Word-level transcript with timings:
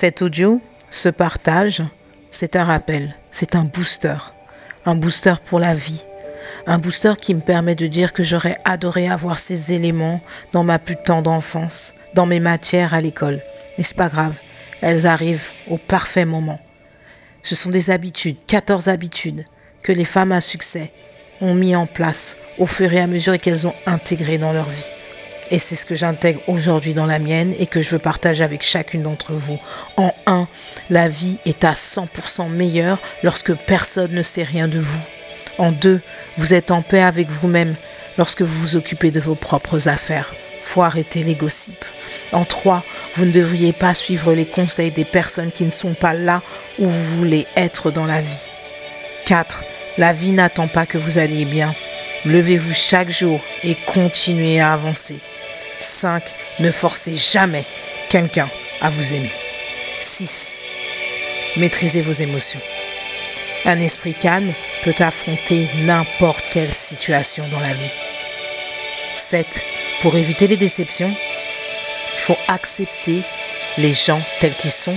Cet 0.00 0.22
audio, 0.22 0.62
ce 0.90 1.10
partage, 1.10 1.82
c'est 2.30 2.56
un 2.56 2.64
rappel, 2.64 3.14
c'est 3.32 3.54
un 3.54 3.64
booster, 3.64 4.16
un 4.86 4.94
booster 4.94 5.34
pour 5.44 5.58
la 5.58 5.74
vie, 5.74 6.02
un 6.66 6.78
booster 6.78 7.12
qui 7.20 7.34
me 7.34 7.42
permet 7.42 7.74
de 7.74 7.86
dire 7.86 8.14
que 8.14 8.22
j'aurais 8.22 8.56
adoré 8.64 9.10
avoir 9.10 9.38
ces 9.38 9.74
éléments 9.74 10.22
dans 10.54 10.64
ma 10.64 10.78
plus 10.78 10.96
tendre 11.04 11.30
enfance, 11.30 11.92
dans 12.14 12.24
mes 12.24 12.40
matières 12.40 12.94
à 12.94 13.02
l'école. 13.02 13.42
Mais 13.76 13.84
c'est 13.84 13.94
pas 13.94 14.08
grave, 14.08 14.32
elles 14.80 15.06
arrivent 15.06 15.50
au 15.68 15.76
parfait 15.76 16.24
moment. 16.24 16.62
Ce 17.42 17.54
sont 17.54 17.68
des 17.68 17.90
habitudes, 17.90 18.38
14 18.46 18.88
habitudes, 18.88 19.44
que 19.82 19.92
les 19.92 20.06
femmes 20.06 20.32
à 20.32 20.40
succès 20.40 20.92
ont 21.42 21.52
mis 21.52 21.76
en 21.76 21.84
place 21.84 22.38
au 22.56 22.64
fur 22.64 22.90
et 22.90 23.00
à 23.00 23.06
mesure 23.06 23.38
qu'elles 23.38 23.66
ont 23.66 23.74
intégrées 23.84 24.38
dans 24.38 24.54
leur 24.54 24.70
vie. 24.70 24.99
Et 25.50 25.58
c'est 25.58 25.76
ce 25.76 25.86
que 25.86 25.96
j'intègre 25.96 26.40
aujourd'hui 26.46 26.94
dans 26.94 27.06
la 27.06 27.18
mienne 27.18 27.54
et 27.58 27.66
que 27.66 27.82
je 27.82 27.90
veux 27.90 27.98
partager 27.98 28.44
avec 28.44 28.62
chacune 28.62 29.02
d'entre 29.02 29.32
vous. 29.32 29.58
En 29.96 30.14
un, 30.26 30.46
la 30.90 31.08
vie 31.08 31.38
est 31.44 31.64
à 31.64 31.72
100% 31.72 32.48
meilleure 32.48 32.98
lorsque 33.22 33.54
personne 33.54 34.12
ne 34.12 34.22
sait 34.22 34.44
rien 34.44 34.68
de 34.68 34.78
vous. 34.78 35.00
En 35.58 35.72
deux, 35.72 36.00
vous 36.38 36.54
êtes 36.54 36.70
en 36.70 36.82
paix 36.82 37.02
avec 37.02 37.28
vous-même 37.28 37.74
lorsque 38.16 38.42
vous 38.42 38.60
vous 38.60 38.76
occupez 38.76 39.10
de 39.10 39.20
vos 39.20 39.34
propres 39.34 39.88
affaires. 39.88 40.32
Faut 40.62 40.82
arrêter 40.82 41.24
les 41.24 41.34
gossips. 41.34 41.84
En 42.32 42.44
trois, 42.44 42.84
vous 43.16 43.24
ne 43.24 43.32
devriez 43.32 43.72
pas 43.72 43.92
suivre 43.92 44.32
les 44.32 44.46
conseils 44.46 44.92
des 44.92 45.04
personnes 45.04 45.50
qui 45.50 45.64
ne 45.64 45.70
sont 45.70 45.94
pas 45.94 46.14
là 46.14 46.42
où 46.78 46.88
vous 46.88 47.16
voulez 47.16 47.46
être 47.56 47.90
dans 47.90 48.06
la 48.06 48.20
vie. 48.20 48.50
4. 49.26 49.64
La 49.98 50.12
vie 50.12 50.30
n'attend 50.30 50.68
pas 50.68 50.86
que 50.86 50.98
vous 50.98 51.18
alliez 51.18 51.44
bien. 51.44 51.74
Levez-vous 52.24 52.72
chaque 52.72 53.10
jour 53.10 53.40
et 53.64 53.74
continuez 53.86 54.60
à 54.60 54.74
avancer. 54.74 55.16
5. 55.80 56.22
Ne 56.60 56.70
forcez 56.70 57.16
jamais 57.16 57.64
quelqu'un 58.08 58.48
à 58.80 58.90
vous 58.90 59.14
aimer. 59.14 59.30
6. 60.00 60.56
Maîtrisez 61.56 62.02
vos 62.02 62.12
émotions. 62.12 62.60
Un 63.64 63.80
esprit 63.80 64.14
calme 64.14 64.52
peut 64.84 64.94
affronter 64.98 65.66
n'importe 65.82 66.42
quelle 66.52 66.72
situation 66.72 67.44
dans 67.48 67.60
la 67.60 67.72
vie. 67.72 67.90
7. 69.16 69.46
Pour 70.02 70.16
éviter 70.16 70.46
les 70.46 70.56
déceptions, 70.56 71.10
il 71.10 72.20
faut 72.20 72.38
accepter 72.48 73.22
les 73.78 73.92
gens 73.92 74.20
tels 74.40 74.54
qu'ils 74.54 74.70
sont 74.70 74.96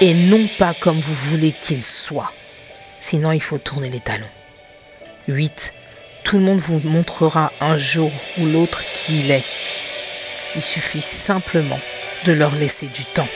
et 0.00 0.14
non 0.14 0.40
pas 0.58 0.74
comme 0.80 0.98
vous 0.98 1.30
voulez 1.30 1.52
qu'ils 1.52 1.84
soient. 1.84 2.32
Sinon, 3.00 3.32
il 3.32 3.42
faut 3.42 3.58
tourner 3.58 3.88
les 3.88 4.00
talons. 4.00 4.24
8. 5.28 5.72
Tout 6.24 6.38
le 6.38 6.44
monde 6.44 6.58
vous 6.58 6.80
montrera 6.84 7.52
un 7.60 7.78
jour 7.78 8.10
ou 8.38 8.46
l'autre 8.46 8.82
qui 8.82 9.20
il 9.20 9.30
est. 9.30 9.75
Il 10.56 10.62
suffit 10.62 11.02
simplement 11.02 11.78
de 12.24 12.32
leur 12.32 12.54
laisser 12.54 12.86
du 12.86 13.04
temps. 13.04 13.28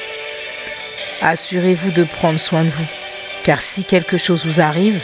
Assurez-vous 1.22 1.90
de 1.90 2.04
prendre 2.04 2.40
soin 2.40 2.64
de 2.64 2.70
vous, 2.70 2.86
car 3.44 3.60
si 3.60 3.84
quelque 3.84 4.16
chose 4.16 4.46
vous 4.46 4.60
arrive, 4.60 4.98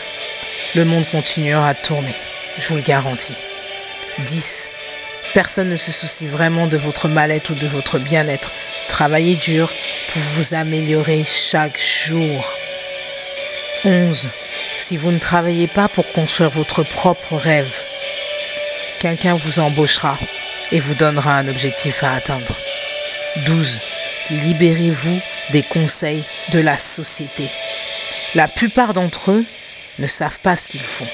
le 0.75 0.85
monde 0.85 1.05
continuera 1.11 1.69
à 1.69 1.73
tourner, 1.75 2.13
je 2.59 2.67
vous 2.69 2.75
le 2.75 2.81
garantis. 2.81 3.35
10. 4.25 4.69
Personne 5.33 5.69
ne 5.69 5.77
se 5.77 5.91
soucie 5.91 6.25
vraiment 6.25 6.65
de 6.65 6.77
votre 6.77 7.07
mal-être 7.07 7.51
ou 7.51 7.53
de 7.53 7.67
votre 7.67 7.99
bien-être. 7.99 8.51
Travaillez 8.89 9.35
dur 9.35 9.71
pour 10.13 10.21
vous 10.35 10.55
améliorer 10.55 11.23
chaque 11.23 11.79
jour. 11.79 12.51
11. 13.85 14.27
Si 14.77 14.97
vous 14.97 15.11
ne 15.11 15.19
travaillez 15.19 15.67
pas 15.67 15.87
pour 15.87 16.11
construire 16.13 16.49
votre 16.49 16.81
propre 16.81 17.35
rêve, 17.35 17.71
quelqu'un 18.99 19.35
vous 19.35 19.59
embauchera 19.59 20.17
et 20.71 20.79
vous 20.79 20.95
donnera 20.95 21.37
un 21.37 21.47
objectif 21.47 22.03
à 22.03 22.13
atteindre. 22.13 22.55
12. 23.45 23.79
Libérez-vous 24.31 25.19
des 25.51 25.63
conseils 25.63 26.23
de 26.53 26.59
la 26.59 26.77
société. 26.77 27.43
La 28.35 28.47
plupart 28.47 28.93
d'entre 28.93 29.31
eux 29.31 29.45
ne 29.99 30.07
savent 30.07 30.39
pas 30.39 30.57
ce 30.57 30.67
qu'ils 30.67 30.79
font. 30.79 31.07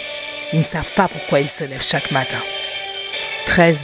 Ils 0.53 0.59
ne 0.59 0.63
savent 0.65 0.93
pas 0.95 1.07
pourquoi 1.07 1.39
ils 1.39 1.49
se 1.49 1.63
lèvent 1.63 1.85
chaque 1.85 2.11
matin. 2.11 2.37
13. 3.47 3.81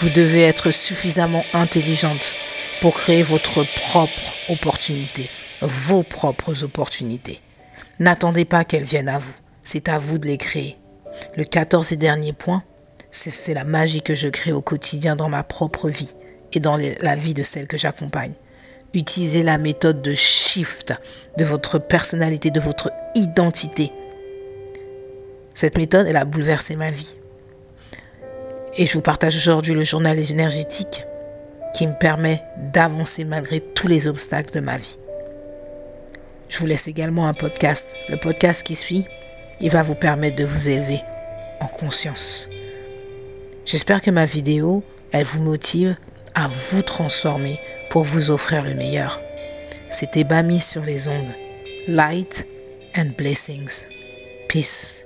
Vous 0.00 0.10
devez 0.10 0.42
être 0.42 0.70
suffisamment 0.70 1.44
intelligente 1.54 2.34
pour 2.80 2.94
créer 2.94 3.22
votre 3.22 3.62
propre 3.90 4.32
opportunité, 4.48 5.28
vos 5.60 6.02
propres 6.02 6.64
opportunités. 6.64 7.40
N'attendez 7.98 8.44
pas 8.44 8.64
qu'elles 8.64 8.82
viennent 8.84 9.08
à 9.08 9.18
vous, 9.18 9.34
c'est 9.62 9.88
à 9.88 9.98
vous 9.98 10.18
de 10.18 10.26
les 10.26 10.38
créer. 10.38 10.78
Le 11.36 11.44
14 11.44 11.92
et 11.92 11.96
dernier 11.96 12.32
point, 12.32 12.64
c'est 13.12 13.54
la 13.54 13.64
magie 13.64 14.02
que 14.02 14.14
je 14.14 14.28
crée 14.28 14.52
au 14.52 14.62
quotidien 14.62 15.16
dans 15.16 15.28
ma 15.28 15.42
propre 15.42 15.88
vie 15.88 16.14
et 16.52 16.60
dans 16.60 16.76
la 16.76 17.14
vie 17.14 17.34
de 17.34 17.42
celle 17.42 17.66
que 17.66 17.76
j'accompagne. 17.76 18.32
Utilisez 18.94 19.42
la 19.42 19.58
méthode 19.58 20.02
de 20.02 20.14
shift 20.14 20.94
de 21.38 21.44
votre 21.44 21.78
personnalité, 21.78 22.50
de 22.50 22.60
votre 22.60 22.90
identité. 23.14 23.92
Cette 25.54 25.76
méthode, 25.76 26.06
elle 26.06 26.16
a 26.16 26.24
bouleversé 26.24 26.76
ma 26.76 26.90
vie. 26.90 27.14
Et 28.76 28.86
je 28.86 28.94
vous 28.94 29.02
partage 29.02 29.36
aujourd'hui 29.36 29.74
le 29.74 29.84
journal 29.84 30.18
énergétique 30.18 31.04
qui 31.74 31.86
me 31.86 31.94
permet 31.94 32.42
d'avancer 32.72 33.24
malgré 33.24 33.60
tous 33.60 33.88
les 33.88 34.08
obstacles 34.08 34.52
de 34.54 34.60
ma 34.60 34.78
vie. 34.78 34.96
Je 36.48 36.58
vous 36.58 36.66
laisse 36.66 36.88
également 36.88 37.28
un 37.28 37.34
podcast. 37.34 37.86
Le 38.10 38.16
podcast 38.16 38.62
qui 38.62 38.74
suit, 38.74 39.06
il 39.60 39.70
va 39.70 39.82
vous 39.82 39.94
permettre 39.94 40.36
de 40.36 40.44
vous 40.44 40.68
élever 40.68 41.00
en 41.60 41.66
conscience. 41.66 42.48
J'espère 43.64 44.02
que 44.02 44.10
ma 44.10 44.26
vidéo, 44.26 44.82
elle 45.12 45.24
vous 45.24 45.42
motive 45.42 45.96
à 46.34 46.48
vous 46.48 46.82
transformer 46.82 47.60
pour 47.90 48.04
vous 48.04 48.30
offrir 48.30 48.62
le 48.64 48.74
meilleur. 48.74 49.20
C'était 49.90 50.24
Bami 50.24 50.58
sur 50.58 50.82
les 50.82 51.08
ondes. 51.08 51.34
Light 51.86 52.46
and 52.96 53.10
blessings. 53.16 53.84
Peace. 54.48 55.04